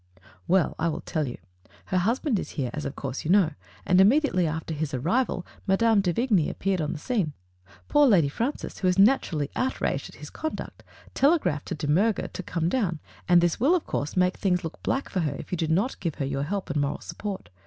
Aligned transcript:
"Well, 0.47 0.73
I 0.79 0.87
will 0.87 1.01
tell 1.01 1.27
you. 1.27 1.37
Her 1.85 1.99
husband 1.99 2.39
is 2.39 2.49
here, 2.57 2.71
as 2.73 2.85
of 2.85 2.95
course 2.95 3.23
you 3.23 3.29
know, 3.29 3.51
and 3.85 4.01
immediately 4.01 4.47
after 4.47 4.73
his 4.73 4.95
arrival 4.95 5.45
Mme. 5.67 5.99
de 6.01 6.11
Vigny 6.11 6.49
appeared 6.49 6.81
on 6.81 6.91
the 6.93 6.97
scene. 6.97 7.33
Poor 7.87 8.07
Lady 8.07 8.27
Francis, 8.27 8.79
who 8.79 8.87
is 8.87 8.97
naturally 8.97 9.51
outraged 9.55 10.09
at 10.09 10.15
his 10.19 10.31
conduct, 10.31 10.83
telegraphed 11.13 11.67
to 11.67 11.75
De 11.75 11.85
Miirger 11.85 12.33
to 12.33 12.41
come 12.41 12.67
down, 12.67 12.99
and 13.29 13.41
this 13.41 13.59
will, 13.59 13.75
of 13.75 13.85
course, 13.85 14.17
make 14.17 14.37
things 14.37 14.63
look 14.63 14.81
black 14.81 15.07
for 15.07 15.19
her 15.19 15.35
if 15.37 15.51
you 15.51 15.55
do 15.55 15.67
not 15.67 15.99
give 15.99 16.15
her 16.15 16.25
your 16.25 16.41
help 16.45 16.71
and 16.71 16.81
moral 16.81 16.99
support. 17.01 17.49